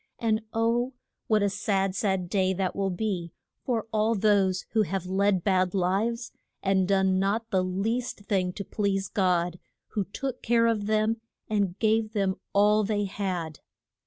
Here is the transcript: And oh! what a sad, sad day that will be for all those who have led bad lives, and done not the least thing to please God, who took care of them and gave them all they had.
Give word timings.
And 0.17 0.41
oh! 0.51 0.93
what 1.27 1.43
a 1.43 1.49
sad, 1.51 1.93
sad 1.93 2.27
day 2.27 2.53
that 2.53 2.75
will 2.75 2.89
be 2.89 3.33
for 3.63 3.85
all 3.93 4.15
those 4.15 4.65
who 4.71 4.81
have 4.81 5.05
led 5.05 5.43
bad 5.43 5.75
lives, 5.75 6.31
and 6.63 6.87
done 6.87 7.19
not 7.19 7.51
the 7.51 7.63
least 7.63 8.21
thing 8.21 8.51
to 8.53 8.65
please 8.65 9.07
God, 9.09 9.59
who 9.89 10.05
took 10.05 10.41
care 10.41 10.65
of 10.65 10.87
them 10.87 11.21
and 11.47 11.77
gave 11.77 12.13
them 12.13 12.37
all 12.51 12.83
they 12.83 13.05
had. 13.05 13.59